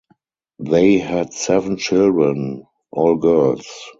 [0.57, 3.67] They had seven children, all girls.